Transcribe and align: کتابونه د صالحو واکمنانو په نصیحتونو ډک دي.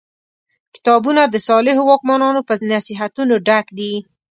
کتابونه 0.75 1.21
د 1.27 1.35
صالحو 1.47 1.81
واکمنانو 1.89 2.41
په 2.47 2.53
نصیحتونو 2.73 3.35
ډک 3.47 3.65
دي. 3.77 3.93